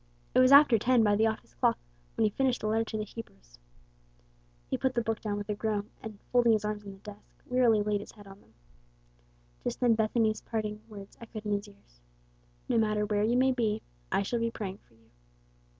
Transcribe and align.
It 0.33 0.39
was 0.39 0.51
after 0.51 0.79
ten 0.79 1.03
by 1.03 1.15
the 1.15 1.27
office 1.27 1.53
clock 1.53 1.77
when 2.15 2.23
he 2.23 2.31
finished 2.31 2.61
the 2.61 2.67
letter 2.67 2.83
to 2.85 2.97
the 2.97 3.03
Hebrews. 3.03 3.59
He 4.67 4.75
put 4.75 4.95
the 4.95 5.03
book 5.03 5.21
down 5.21 5.37
with 5.37 5.47
a 5.47 5.53
groan, 5.53 5.91
and, 6.01 6.17
folding 6.31 6.53
his 6.53 6.65
arms 6.65 6.83
on 6.83 6.93
the 6.93 6.97
desk, 6.97 7.37
wearily 7.45 7.83
laid 7.83 7.99
his 7.99 8.13
head 8.13 8.25
on 8.25 8.41
them. 8.41 8.55
Just 9.63 9.79
then 9.79 9.93
Bethany's 9.93 10.41
parting 10.41 10.81
words 10.89 11.19
echoed 11.21 11.45
in 11.45 11.51
his 11.51 11.67
ears, 11.67 12.01
"No 12.67 12.79
matter 12.79 13.05
where 13.05 13.21
you 13.23 13.37
may 13.37 13.51
be, 13.51 13.83
I 14.11 14.23
shall 14.23 14.39
be 14.39 14.49
praying 14.49 14.79
for 14.79 14.95
you." 14.95 15.11